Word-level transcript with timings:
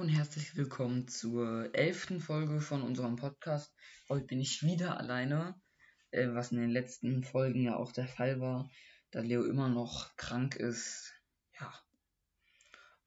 Und 0.00 0.08
herzlich 0.08 0.56
willkommen 0.56 1.08
zur 1.08 1.74
elften 1.74 2.20
Folge 2.20 2.62
von 2.62 2.80
unserem 2.80 3.16
Podcast. 3.16 3.70
Heute 4.08 4.24
bin 4.24 4.40
ich 4.40 4.62
wieder 4.62 4.96
alleine, 4.98 5.60
äh, 6.10 6.28
was 6.28 6.52
in 6.52 6.58
den 6.58 6.70
letzten 6.70 7.22
Folgen 7.22 7.60
ja 7.64 7.76
auch 7.76 7.92
der 7.92 8.08
Fall 8.08 8.40
war, 8.40 8.70
da 9.10 9.20
Leo 9.20 9.44
immer 9.44 9.68
noch 9.68 10.16
krank 10.16 10.56
ist. 10.56 11.12
Ja. 11.60 11.70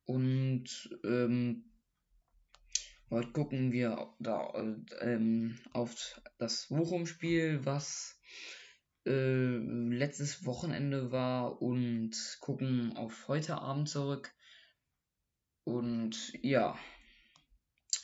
Und 0.05 0.95
ähm, 1.03 1.65
heute 3.09 3.31
gucken 3.31 3.71
wir 3.71 4.13
da 4.19 4.53
ähm, 5.01 5.57
auf 5.71 6.21
das 6.37 6.67
Bochum-Spiel, 6.67 7.65
was 7.65 8.19
äh, 9.07 9.57
letztes 9.57 10.45
Wochenende 10.45 11.11
war 11.11 11.59
und 11.59 12.37
gucken 12.39 12.95
auf 12.95 13.27
heute 13.27 13.55
Abend 13.55 13.89
zurück. 13.89 14.31
Und 15.63 16.33
ja, 16.43 16.77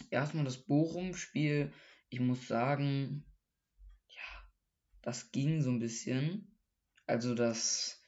erstmal 0.09 0.45
das 0.45 0.57
Bochum-Spiel. 0.57 1.73
Ich 2.09 2.19
muss 2.19 2.47
sagen, 2.47 3.25
ja, 4.07 4.49
das 5.01 5.31
ging 5.31 5.61
so 5.61 5.69
ein 5.69 5.79
bisschen. 5.79 6.55
Also 7.05 7.35
das, 7.35 8.01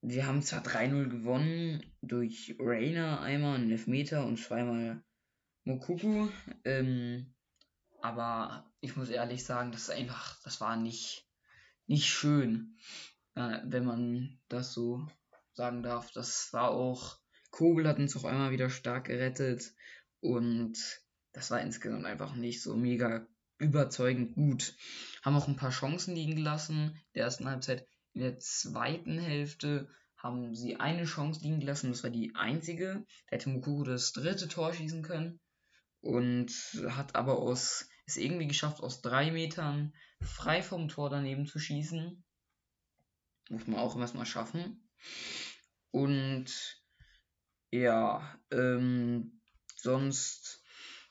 wir 0.00 0.26
haben 0.26 0.42
zwar 0.42 0.62
3-0 0.62 1.08
gewonnen 1.08 1.94
durch 2.02 2.56
Rainer 2.58 3.20
einmal 3.20 3.56
einen 3.56 3.70
Elfmeter 3.70 4.26
und 4.26 4.38
zweimal 4.38 5.02
Mokuku. 5.64 6.28
Ähm, 6.64 7.34
aber 8.00 8.72
ich 8.80 8.96
muss 8.96 9.10
ehrlich 9.10 9.44
sagen, 9.44 9.72
das 9.72 9.82
ist 9.82 9.90
einfach, 9.90 10.40
das 10.42 10.60
war 10.60 10.76
nicht, 10.76 11.28
nicht 11.86 12.06
schön, 12.06 12.76
wenn 13.34 13.84
man 13.84 14.40
das 14.48 14.72
so 14.72 15.06
sagen 15.52 15.82
darf. 15.82 16.10
Das 16.12 16.52
war 16.52 16.70
auch 16.70 17.18
Kobel 17.58 17.88
hat 17.88 17.98
uns 17.98 18.16
auch 18.16 18.22
einmal 18.22 18.52
wieder 18.52 18.70
stark 18.70 19.06
gerettet 19.06 19.74
und 20.20 20.78
das 21.32 21.50
war 21.50 21.60
insgesamt 21.60 22.04
einfach 22.04 22.36
nicht 22.36 22.62
so 22.62 22.76
mega 22.76 23.26
überzeugend 23.58 24.36
gut. 24.36 24.76
Haben 25.22 25.34
auch 25.34 25.48
ein 25.48 25.56
paar 25.56 25.72
Chancen 25.72 26.14
liegen 26.14 26.36
gelassen. 26.36 26.92
In 26.92 27.14
der 27.16 27.24
ersten 27.24 27.50
Halbzeit, 27.50 27.84
in 28.12 28.20
der 28.20 28.38
zweiten 28.38 29.18
Hälfte 29.18 29.88
haben 30.16 30.54
sie 30.54 30.76
eine 30.76 31.04
Chance 31.04 31.40
liegen 31.42 31.58
gelassen. 31.58 31.90
Das 31.90 32.04
war 32.04 32.10
die 32.10 32.32
einzige. 32.36 33.04
Da 33.26 33.36
hätte 33.36 33.48
Mukuru 33.48 33.82
das 33.82 34.12
dritte 34.12 34.46
Tor 34.46 34.72
schießen 34.72 35.02
können. 35.02 35.40
Und 36.00 36.52
hat 36.90 37.16
aber 37.16 37.38
aus, 37.38 37.88
es 38.06 38.18
irgendwie 38.18 38.46
geschafft, 38.46 38.84
aus 38.84 39.02
drei 39.02 39.32
Metern 39.32 39.92
frei 40.20 40.62
vom 40.62 40.86
Tor 40.86 41.10
daneben 41.10 41.44
zu 41.44 41.58
schießen. 41.58 42.22
Muss 43.50 43.66
man 43.66 43.80
auch 43.80 43.98
erstmal 43.98 44.26
schaffen. 44.26 44.88
Und 45.90 46.78
ja, 47.70 48.38
ähm, 48.50 49.40
sonst 49.76 50.62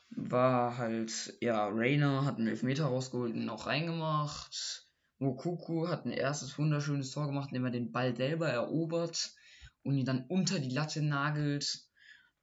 war 0.09 0.77
halt, 0.77 1.37
ja, 1.41 1.67
Rainer 1.67 2.25
hat 2.25 2.37
einen 2.37 2.47
Elfmeter 2.47 2.85
rausgeholt 2.85 3.33
und 3.33 3.49
auch 3.49 3.67
reingemacht. 3.67 4.87
Mokuku 5.19 5.87
hat 5.87 6.05
ein 6.05 6.11
erstes 6.11 6.57
wunderschönes 6.57 7.11
Tor 7.11 7.27
gemacht, 7.27 7.49
indem 7.49 7.65
er 7.65 7.71
den 7.71 7.91
Ball 7.91 8.15
selber 8.15 8.47
erobert 8.47 9.31
und 9.83 9.97
ihn 9.97 10.05
dann 10.05 10.25
unter 10.27 10.59
die 10.59 10.69
Latte 10.69 11.01
nagelt. 11.01 11.87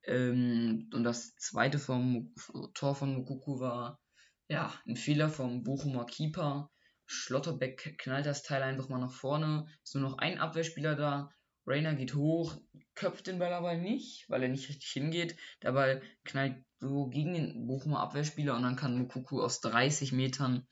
Ähm, 0.06 0.90
und 0.92 1.04
das 1.04 1.34
zweite 1.36 1.78
vom 1.78 2.34
Tor 2.74 2.94
von 2.94 3.14
Mokuku 3.14 3.60
war, 3.60 4.00
ja, 4.48 4.72
ein 4.86 4.96
Fehler 4.96 5.30
vom 5.30 5.62
Bochumer 5.62 6.04
Keeper. 6.04 6.70
Schlotterbeck 7.06 7.96
knallt 7.98 8.26
das 8.26 8.42
Teil 8.42 8.62
einfach 8.62 8.88
mal 8.88 8.98
nach 8.98 9.12
vorne. 9.12 9.66
Ist 9.82 9.94
nur 9.94 10.10
noch 10.10 10.18
ein 10.18 10.38
Abwehrspieler 10.38 10.96
da. 10.96 11.30
Rainer 11.66 11.94
geht 11.94 12.14
hoch, 12.14 12.58
köpft 12.94 13.26
den 13.26 13.38
Ball 13.38 13.52
aber 13.52 13.74
nicht, 13.74 14.28
weil 14.28 14.42
er 14.42 14.48
nicht 14.48 14.68
richtig 14.68 14.90
hingeht. 14.90 15.36
Der 15.62 15.72
Ball 15.72 16.02
knallt 16.24 16.62
so 16.78 17.06
gegen 17.06 17.34
den 17.34 17.66
Bochumer 17.66 18.00
Abwehrspieler 18.00 18.56
und 18.56 18.62
dann 18.62 18.76
kann 18.76 18.98
Mukuku 18.98 19.40
aus 19.40 19.60
30 19.60 20.12
Metern 20.12 20.66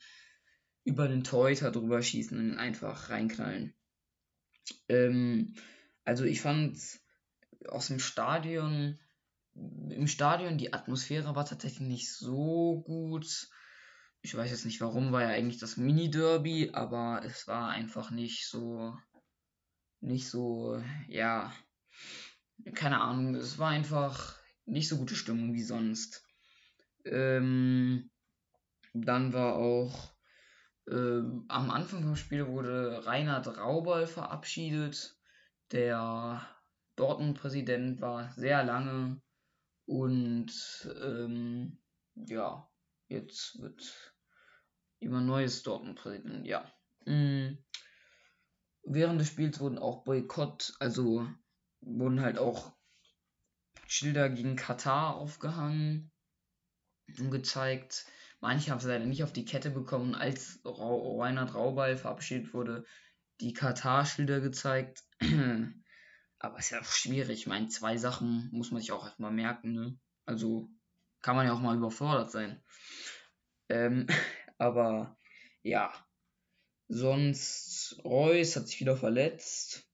über 0.83 1.07
den 1.07 1.23
Torhüter 1.23 1.71
drüber 1.71 2.01
schießen 2.01 2.37
und 2.37 2.49
ihn 2.51 2.57
einfach 2.57 3.09
reinknallen. 3.09 3.73
Ähm, 4.89 5.55
also 6.05 6.25
ich 6.25 6.41
fand 6.41 6.77
aus 7.67 7.87
dem 7.87 7.99
Stadion, 7.99 8.99
im 9.55 10.07
Stadion 10.07 10.57
die 10.57 10.73
Atmosphäre 10.73 11.35
war 11.35 11.45
tatsächlich 11.45 11.87
nicht 11.87 12.11
so 12.11 12.83
gut. 12.85 13.49
Ich 14.21 14.35
weiß 14.35 14.51
jetzt 14.51 14.65
nicht 14.65 14.81
warum, 14.81 15.11
war 15.11 15.21
ja 15.21 15.29
eigentlich 15.29 15.59
das 15.59 15.77
Mini-Derby, 15.77 16.71
aber 16.73 17.21
es 17.25 17.47
war 17.47 17.69
einfach 17.69 18.11
nicht 18.11 18.47
so, 18.47 18.97
nicht 20.03 20.29
so, 20.29 20.81
ja, 21.07 21.53
keine 22.73 23.01
Ahnung, 23.01 23.35
es 23.35 23.57
war 23.57 23.69
einfach 23.69 24.37
nicht 24.65 24.87
so 24.87 24.97
gute 24.97 25.15
Stimmung 25.15 25.53
wie 25.53 25.63
sonst. 25.63 26.23
Ähm, 27.05 28.09
dann 28.93 29.33
war 29.33 29.55
auch 29.55 30.13
äh, 30.87 31.21
am 31.47 31.71
Anfang 31.71 32.03
vom 32.03 32.15
Spiel 32.15 32.47
wurde 32.47 33.05
Reinhard 33.05 33.57
Raubal 33.57 34.07
verabschiedet. 34.07 35.17
Der 35.71 36.45
Dortmund-Präsident 36.95 38.01
war 38.01 38.31
sehr 38.33 38.63
lange 38.63 39.21
und 39.85 40.51
ähm, 41.01 41.81
ja, 42.15 42.69
jetzt 43.07 43.59
wird 43.61 44.13
immer 44.99 45.21
neues 45.21 45.63
Dortmund-Präsident, 45.63 46.45
ja. 46.45 46.71
Mhm. 47.05 47.57
Während 48.83 49.19
des 49.19 49.29
Spiels 49.29 49.59
wurden 49.59 49.77
auch 49.77 50.03
Boykott, 50.03 50.73
also 50.79 51.27
wurden 51.81 52.21
halt 52.21 52.37
auch 52.37 52.73
Schilder 53.87 54.29
gegen 54.29 54.55
Katar 54.55 55.15
aufgehangen 55.15 56.11
und 57.19 57.31
gezeigt. 57.31 58.05
Manche 58.39 58.71
haben 58.71 58.79
es 58.79 58.85
leider 58.85 59.05
nicht 59.05 59.23
auf 59.23 59.31
die 59.31 59.45
Kette 59.45 59.69
bekommen, 59.69 60.15
als 60.15 60.59
Reinhard 60.65 61.53
Raubal 61.53 61.95
verabschiedet 61.95 62.53
wurde, 62.53 62.85
die 63.39 63.53
Katar-Schilder 63.53 64.41
gezeigt. 64.41 65.03
Aber 66.39 66.57
es 66.57 66.65
ist 66.65 66.71
ja 66.71 66.81
auch 66.81 66.85
schwierig. 66.85 67.39
Ich 67.39 67.47
meine, 67.47 67.69
zwei 67.69 67.95
Sachen 67.97 68.49
muss 68.51 68.71
man 68.71 68.81
sich 68.81 68.91
auch 68.91 69.05
erstmal 69.05 69.31
merken. 69.31 69.73
Ne? 69.73 69.97
Also 70.25 70.69
kann 71.21 71.37
man 71.37 71.45
ja 71.45 71.53
auch 71.53 71.61
mal 71.61 71.77
überfordert 71.77 72.31
sein. 72.31 72.61
Ähm, 73.69 74.07
aber 74.57 75.17
ja. 75.61 75.93
Sonst, 76.87 77.99
Reus 78.03 78.55
hat 78.55 78.67
sich 78.67 78.79
wieder 78.79 78.97
verletzt 78.97 79.87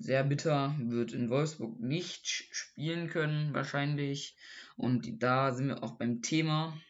sehr 0.00 0.24
bitter, 0.24 0.74
wird 0.78 1.12
in 1.12 1.28
Wolfsburg 1.28 1.78
nicht 1.78 2.26
spielen 2.26 3.08
können, 3.08 3.52
wahrscheinlich. 3.52 4.34
Und 4.76 5.22
da 5.22 5.52
sind 5.52 5.68
wir 5.68 5.82
auch 5.82 5.98
beim 5.98 6.22
Thema. 6.22 6.80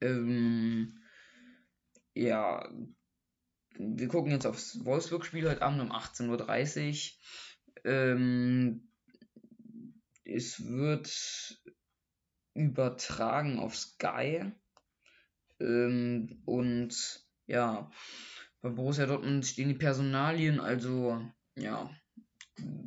Ähm, 0.00 0.98
ja, 2.14 2.66
wir 3.76 4.08
gucken 4.08 4.32
jetzt 4.32 4.46
aufs 4.46 4.82
Wolfsburg-Spiel 4.82 5.46
heute 5.46 5.60
Abend 5.60 5.82
um 5.82 5.92
18.30 5.92 7.12
Uhr. 7.84 7.90
Ähm, 7.92 8.88
es 10.24 10.66
wird 10.66 11.62
übertragen 12.54 13.58
auf 13.58 13.76
Sky. 13.76 14.50
Ähm, 15.60 16.42
und 16.46 17.29
ja, 17.50 17.90
bei 18.62 18.70
Borussia 18.70 19.06
Dortmund 19.06 19.44
stehen 19.44 19.68
die 19.68 19.74
Personalien, 19.74 20.60
also 20.60 21.20
ja. 21.56 21.90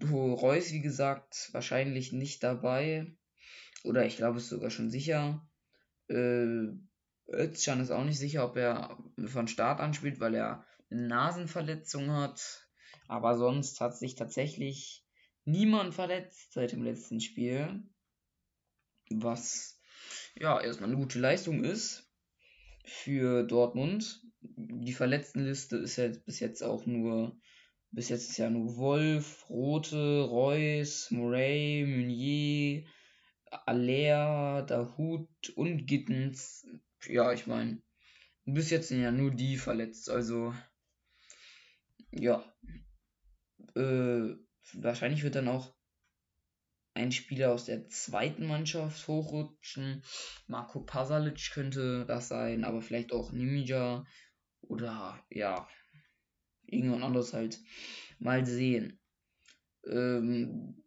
Reus, 0.09 0.72
wie 0.72 0.81
gesagt, 0.81 1.50
wahrscheinlich 1.51 2.13
nicht 2.13 2.44
dabei. 2.44 3.16
Oder 3.84 4.06
ich 4.06 4.18
glaube 4.18 4.38
es 4.38 4.50
sogar 4.50 4.69
schon 4.69 4.90
sicher. 4.90 5.46
Äh, 6.07 6.68
Özcan 7.28 7.81
ist 7.81 7.91
auch 7.91 8.03
nicht 8.03 8.19
sicher, 8.19 8.46
ob 8.46 8.56
er 8.56 8.97
von 9.25 9.47
Start 9.47 9.79
an 9.79 9.94
spielt, 9.94 10.19
weil 10.19 10.35
er 10.35 10.66
eine 10.91 11.07
Nasenverletzung 11.07 12.12
hat. 12.12 12.68
Aber 13.08 13.35
sonst 13.35 13.82
hat 13.82 13.97
sich 13.97 14.16
tatsächlich 14.16 15.05
niemand 15.43 15.93
verletzt 15.93 16.53
seit 16.53 16.72
dem 16.72 16.84
letzten 16.84 17.20
Spiel. 17.20 17.84
Was 19.09 19.79
ja 20.35 20.61
erstmal 20.61 20.90
eine 20.90 20.99
gute 20.99 21.20
Leistung 21.20 21.64
ist 21.64 22.08
für 22.85 23.43
Dortmund. 23.43 24.22
Die 24.55 24.93
Verletztenliste 24.93 25.78
ist 25.78 25.95
ja 25.95 26.09
bis 26.25 26.40
jetzt 26.40 26.61
auch 26.63 26.85
nur 26.85 27.37
bis 27.93 28.09
jetzt 28.09 28.31
ist 28.31 28.37
ja 28.37 28.49
nur 28.49 28.75
Wolf, 28.78 29.47
Rote, 29.49 30.22
Reus, 30.23 31.11
Murray, 31.11 31.85
Meunier, 31.87 32.85
Aller, 33.51 34.63
Dahut 34.63 35.29
und 35.55 35.85
Gittens. 35.85 36.66
Ja, 37.05 37.31
ich 37.34 37.45
meine, 37.45 37.81
bis 38.45 38.72
jetzt 38.72 38.87
sind 38.87 39.01
ja 39.01 39.11
nur 39.11 39.31
die 39.31 39.57
verletzt. 39.57 40.09
Also, 40.09 40.55
ja. 42.11 42.43
Äh, 43.75 44.35
wahrscheinlich 44.73 45.22
wird 45.22 45.35
dann 45.35 45.47
auch 45.47 45.75
ein 46.96 47.11
Spieler 47.11 47.53
aus 47.53 47.66
der 47.66 47.87
zweiten 47.89 48.47
Mannschaft 48.47 49.07
hochrutschen. 49.07 50.03
Marco 50.47 50.79
Pasalic 50.79 51.51
könnte 51.51 52.05
das 52.07 52.28
sein, 52.28 52.63
aber 52.63 52.81
vielleicht 52.81 53.13
auch 53.13 53.31
Nimija 53.31 54.05
oder 54.67 55.23
ja, 55.29 55.67
irgendwann 56.65 57.03
anders 57.03 57.33
halt 57.33 57.59
mal 58.19 58.45
sehen. 58.45 58.99
Ähm, 59.85 60.83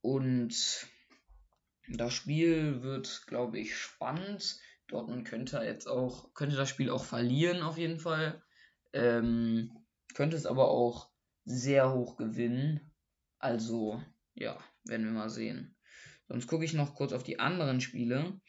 und 0.00 0.54
Das 1.88 2.12
Spiel 2.14 2.82
wird, 2.82 3.26
glaube 3.26 3.58
ich, 3.58 3.76
spannend. 3.76 4.58
Dortmund 4.88 5.26
könnte 5.26 5.58
jetzt 5.58 5.86
auch, 5.88 6.32
könnte 6.34 6.56
das 6.56 6.68
Spiel 6.68 6.90
auch 6.90 7.04
verlieren 7.04 7.62
auf 7.62 7.76
jeden 7.78 7.98
Fall. 7.98 8.42
Ähm, 8.92 9.72
könnte 10.14 10.36
es 10.36 10.46
aber 10.46 10.68
auch 10.70 11.10
sehr 11.44 11.92
hoch 11.92 12.16
gewinnen. 12.16 12.92
Also, 13.38 14.02
ja, 14.34 14.58
werden 14.84 15.06
wir 15.06 15.12
mal 15.12 15.30
sehen. 15.30 15.76
Sonst 16.28 16.46
gucke 16.46 16.64
ich 16.64 16.72
noch 16.72 16.94
kurz 16.94 17.12
auf 17.12 17.24
die 17.24 17.40
anderen 17.40 17.80
Spiele. 17.80 18.40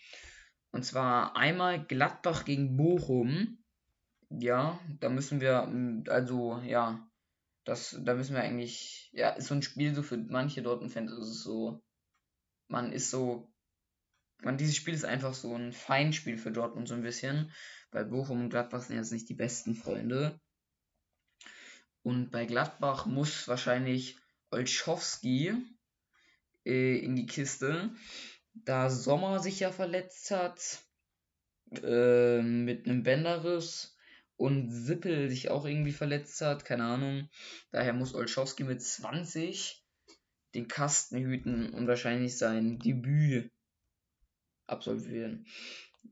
Und 0.71 0.83
zwar 0.83 1.35
einmal 1.35 1.83
Gladbach 1.85 2.45
gegen 2.45 2.77
Bochum. 2.77 3.62
Ja, 4.39 4.79
da 4.99 5.09
müssen 5.09 5.41
wir, 5.41 5.71
also, 6.09 6.59
ja, 6.65 7.07
das, 7.65 7.97
da 8.03 8.15
müssen 8.15 8.35
wir 8.35 8.41
eigentlich, 8.41 9.09
ja, 9.13 9.29
ist 9.29 9.47
so 9.47 9.55
ein 9.55 9.61
Spiel 9.61 9.93
so 9.93 10.01
für 10.01 10.17
manche 10.17 10.61
Dortmund-Fans, 10.61 11.11
ist 11.11 11.27
es 11.27 11.43
so, 11.43 11.83
man 12.67 12.91
ist 12.91 13.09
so, 13.11 13.53
man, 14.41 14.57
dieses 14.57 14.75
Spiel 14.75 14.93
ist 14.93 15.05
einfach 15.05 15.33
so 15.33 15.55
ein 15.55 15.71
Feinspiel 15.71 16.37
für 16.37 16.51
Dortmund 16.51 16.87
so 16.87 16.95
ein 16.95 17.03
bisschen, 17.03 17.51
weil 17.91 18.05
Bochum 18.05 18.41
und 18.41 18.49
Gladbach 18.49 18.81
sind 18.81 18.97
jetzt 18.97 19.11
nicht 19.11 19.29
die 19.29 19.35
besten 19.35 19.75
Freunde. 19.75 20.39
Und 22.01 22.31
bei 22.31 22.45
Gladbach 22.45 23.05
muss 23.05 23.47
wahrscheinlich 23.47 24.17
Olschowski 24.51 25.53
äh, 26.65 26.97
in 26.97 27.15
die 27.15 27.27
Kiste, 27.27 27.95
da 28.53 28.89
Sommer 28.89 29.39
sich 29.39 29.59
ja 29.59 29.71
verletzt 29.71 30.31
hat 30.31 30.81
äh, 31.81 32.41
mit 32.41 32.85
einem 32.85 33.03
Bänderriss 33.03 33.92
und 34.37 34.71
Sippel 34.71 35.29
sich 35.29 35.49
auch 35.49 35.65
irgendwie 35.65 35.91
verletzt 35.91 36.41
hat, 36.41 36.65
keine 36.65 36.85
Ahnung. 36.85 37.29
Daher 37.71 37.93
muss 37.93 38.13
Olschowski 38.13 38.63
mit 38.63 38.81
20 38.81 39.83
den 40.55 40.67
Kasten 40.67 41.19
hüten 41.19 41.73
und 41.73 41.87
wahrscheinlich 41.87 42.37
sein 42.37 42.79
Debüt 42.79 43.51
absolvieren. 44.67 45.45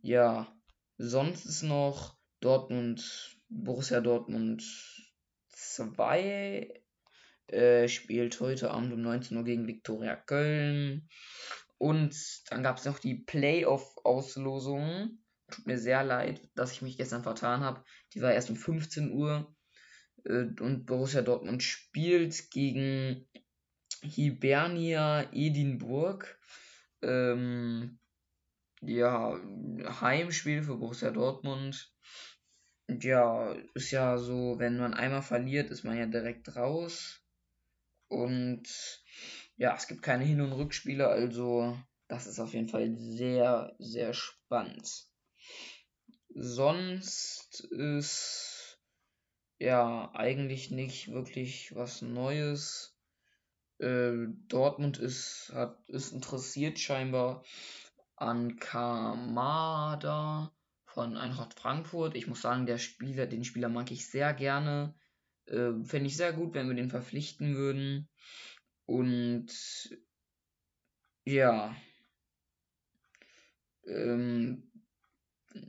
Ja, 0.01 0.53
sonst 0.97 1.45
ist 1.45 1.63
noch 1.63 2.17
Dortmund, 2.39 3.37
Borussia 3.49 4.01
Dortmund 4.01 4.63
2 5.49 6.81
äh, 7.47 7.87
spielt 7.87 8.39
heute 8.39 8.71
Abend 8.71 8.93
um 8.93 9.01
19 9.01 9.37
Uhr 9.37 9.43
gegen 9.43 9.67
Viktoria 9.67 10.15
Köln. 10.15 11.07
Und 11.77 12.15
dann 12.49 12.63
gab 12.63 12.77
es 12.77 12.85
noch 12.85 12.99
die 12.99 13.15
Playoff-Auslosung 13.15 15.20
Tut 15.51 15.67
mir 15.67 15.77
sehr 15.77 16.03
leid, 16.03 16.41
dass 16.55 16.71
ich 16.71 16.81
mich 16.81 16.97
gestern 16.97 17.23
vertan 17.23 17.61
habe. 17.61 17.83
Die 18.13 18.21
war 18.21 18.33
erst 18.33 18.49
um 18.49 18.55
15 18.55 19.11
Uhr. 19.11 19.53
Äh, 20.25 20.47
und 20.59 20.85
Borussia 20.85 21.21
Dortmund 21.21 21.63
spielt 21.63 22.51
gegen 22.51 23.27
Hibernia 24.01 25.31
Edinburgh. 25.31 26.25
Ähm, 27.01 27.99
ja, 28.81 29.39
Heimspiel 30.01 30.63
für 30.63 30.77
Borussia 30.77 31.11
Dortmund. 31.11 31.93
Ja, 32.89 33.53
ist 33.73 33.91
ja 33.91 34.17
so, 34.17 34.59
wenn 34.59 34.77
man 34.77 34.93
einmal 34.93 35.21
verliert, 35.21 35.69
ist 35.71 35.83
man 35.83 35.97
ja 35.97 36.05
direkt 36.05 36.55
raus. 36.55 37.21
Und 38.09 38.67
ja, 39.55 39.75
es 39.75 39.87
gibt 39.87 40.01
keine 40.01 40.25
Hin- 40.25 40.41
und 40.41 40.51
Rückspiele, 40.51 41.07
also 41.07 41.77
das 42.09 42.27
ist 42.27 42.39
auf 42.39 42.53
jeden 42.53 42.67
Fall 42.67 42.93
sehr, 42.97 43.73
sehr 43.79 44.13
spannend. 44.13 45.10
Sonst 46.33 47.61
ist 47.71 48.79
ja 49.59 50.11
eigentlich 50.13 50.71
nicht 50.71 51.11
wirklich 51.11 51.75
was 51.75 52.01
Neues. 52.01 52.97
Äh, 53.79 54.27
Dortmund 54.47 54.97
ist, 54.97 55.51
hat, 55.53 55.77
ist 55.87 56.11
interessiert 56.13 56.79
scheinbar 56.79 57.43
an 58.15 58.57
Kamada 58.57 60.53
von 60.85 61.17
Eintracht 61.17 61.59
Frankfurt. 61.59 62.15
Ich 62.15 62.27
muss 62.27 62.41
sagen, 62.41 62.65
der 62.65 62.77
Spieler, 62.77 63.27
den 63.27 63.43
Spieler 63.43 63.69
mag 63.69 63.91
ich 63.91 64.09
sehr 64.09 64.33
gerne. 64.33 64.95
Äh, 65.45 65.83
Fände 65.83 66.07
ich 66.07 66.17
sehr 66.17 66.33
gut, 66.33 66.53
wenn 66.53 66.67
wir 66.67 66.75
den 66.75 66.89
verpflichten 66.89 67.55
würden. 67.55 68.09
Und 68.85 69.51
ja. 71.23 71.75
Ähm, 73.85 74.70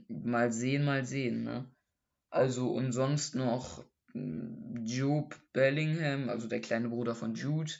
mal 0.07 0.51
sehen, 0.51 0.85
mal 0.85 1.05
sehen, 1.05 1.43
ne? 1.43 1.69
Also 2.29 2.71
und 2.71 2.91
sonst 2.91 3.35
noch 3.35 3.83
hm, 4.13 4.83
Jude 4.85 5.35
Bellingham, 5.53 6.29
also 6.29 6.47
der 6.47 6.61
kleine 6.61 6.89
Bruder 6.89 7.15
von 7.15 7.35
Jude, 7.35 7.71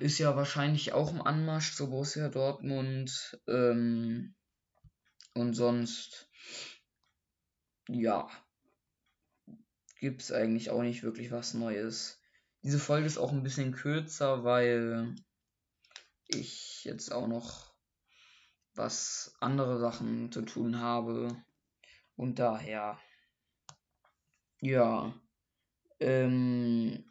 ist 0.00 0.18
ja 0.18 0.36
wahrscheinlich 0.36 0.92
auch 0.92 1.12
im 1.12 1.22
Anmarsch 1.22 1.74
zu 1.74 1.88
Borussia 1.88 2.28
Dortmund. 2.28 3.40
Ähm, 3.46 4.34
und 5.34 5.54
sonst, 5.54 6.28
ja, 7.88 8.28
gibt 10.00 10.22
es 10.22 10.32
eigentlich 10.32 10.70
auch 10.70 10.82
nicht 10.82 11.02
wirklich 11.02 11.30
was 11.30 11.54
Neues. 11.54 12.20
Diese 12.62 12.78
Folge 12.78 13.06
ist 13.06 13.18
auch 13.18 13.32
ein 13.32 13.42
bisschen 13.42 13.72
kürzer, 13.72 14.44
weil 14.44 15.14
ich 16.26 16.84
jetzt 16.84 17.12
auch 17.12 17.28
noch 17.28 17.75
was 18.76 19.34
andere 19.40 19.78
Sachen 19.78 20.30
zu 20.32 20.42
tun 20.42 20.80
habe. 20.80 21.36
Und 22.16 22.38
daher, 22.38 22.98
ja, 24.60 25.14
ähm, 26.00 27.04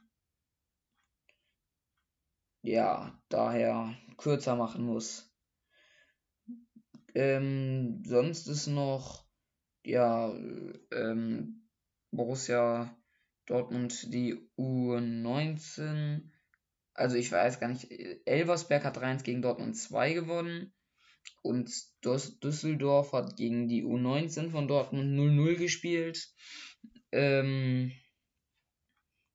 ja, 2.62 3.20
daher 3.30 3.96
kürzer 4.18 4.56
machen 4.56 4.86
muss. 4.86 5.32
Ähm, 7.14 8.04
sonst 8.06 8.48
ist 8.48 8.68
noch, 8.68 9.26
ja, 9.84 10.34
ähm, 10.92 11.70
Borussia 12.12 12.96
Dortmund 13.46 14.14
die 14.14 14.50
U19. 14.58 16.32
Also 16.94 17.18
ich 17.18 17.32
weiß 17.32 17.60
gar 17.60 17.70
nicht, 17.70 17.90
Elversberg 18.26 18.84
hat 18.84 18.98
3-1 18.98 19.24
gegen 19.24 19.42
Dortmund 19.42 19.78
2 19.78 20.14
gewonnen. 20.14 20.75
Und 21.42 21.72
Düsseldorf 22.04 23.14
hat 23.14 23.38
gegen 23.38 23.68
die 23.68 23.84
U19 23.84 24.50
von 24.50 24.68
Dortmund 24.68 25.18
0-0 25.18 25.56
gespielt. 25.56 26.30
Ähm, 27.12 27.92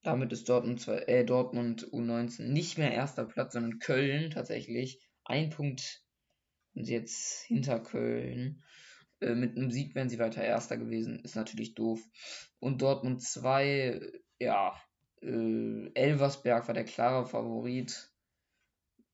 damit 0.03 0.33
ist 0.33 0.49
Dortmund, 0.49 0.87
äh, 0.89 1.25
Dortmund 1.25 1.87
U19 1.93 2.49
nicht 2.49 2.79
mehr 2.79 2.93
erster 2.93 3.25
Platz, 3.25 3.53
sondern 3.53 3.79
Köln 3.79 4.31
tatsächlich. 4.31 5.01
Ein 5.25 5.51
Punkt 5.51 6.03
sind 6.75 6.87
sie 6.87 6.94
jetzt 6.94 7.43
hinter 7.44 7.81
Köln. 7.81 8.65
Äh, 9.20 9.35
mit 9.35 9.56
einem 9.56 9.70
Sieg 9.70 9.94
wären 9.94 10.09
sie 10.09 10.19
weiter 10.19 10.43
erster 10.43 10.79
gewesen. 10.79 11.20
Ist 11.20 11.37
natürlich 11.37 11.75
doof. 11.75 12.01
Und 12.59 12.82
Dortmund 12.82 13.23
2, 13.23 14.01
ja, 14.39 14.75
äh, 15.23 15.91
Elversberg 15.94 16.67
war 16.67 16.75
der 16.75 16.85
klare 16.85 17.27
Favorit 17.27 18.09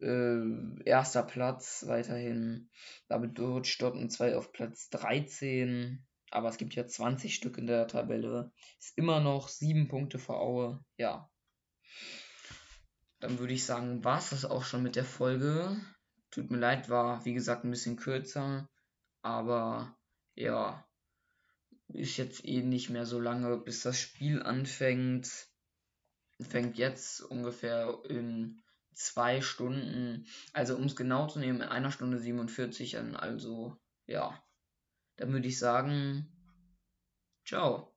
äh, 0.00 0.82
erster 0.84 1.22
Platz 1.22 1.84
weiterhin. 1.86 2.70
Damit 3.08 3.38
rutscht 3.38 3.80
Dortmund 3.80 4.12
2 4.12 4.36
auf 4.36 4.52
Platz 4.52 4.90
13. 4.90 6.04
Aber 6.30 6.48
es 6.48 6.58
gibt 6.58 6.74
ja 6.74 6.86
20 6.86 7.34
Stück 7.34 7.58
in 7.58 7.66
der 7.66 7.86
Tabelle. 7.86 8.52
Ist 8.78 8.96
immer 8.98 9.20
noch 9.20 9.48
7 9.48 9.88
Punkte 9.88 10.18
vor 10.18 10.40
Aue. 10.40 10.84
Ja. 10.96 11.30
Dann 13.20 13.38
würde 13.38 13.54
ich 13.54 13.64
sagen, 13.64 14.04
war 14.04 14.18
es 14.18 14.30
das 14.30 14.44
auch 14.44 14.64
schon 14.64 14.82
mit 14.82 14.96
der 14.96 15.04
Folge. 15.04 15.80
Tut 16.30 16.50
mir 16.50 16.58
leid, 16.58 16.90
war 16.90 17.24
wie 17.24 17.34
gesagt 17.34 17.64
ein 17.64 17.70
bisschen 17.70 17.96
kürzer. 17.96 18.68
Aber 19.22 19.96
ja, 20.34 20.86
ist 21.88 22.16
jetzt 22.16 22.44
eh 22.44 22.62
nicht 22.62 22.90
mehr 22.90 23.06
so 23.06 23.20
lange, 23.20 23.56
bis 23.56 23.82
das 23.82 23.98
Spiel 23.98 24.42
anfängt. 24.42 25.48
Fängt 26.40 26.76
jetzt 26.76 27.22
ungefähr 27.22 27.98
in 28.08 28.62
zwei 28.96 29.40
Stunden, 29.40 30.26
also 30.52 30.76
um 30.76 30.84
es 30.84 30.96
genau 30.96 31.28
zu 31.28 31.38
nehmen, 31.38 31.60
in 31.60 31.68
einer 31.68 31.92
Stunde 31.92 32.18
47 32.18 32.98
an. 32.98 33.14
Also, 33.14 33.76
ja. 34.06 34.42
Dann 35.16 35.32
würde 35.32 35.48
ich 35.48 35.58
sagen, 35.58 36.26
ciao. 37.44 37.92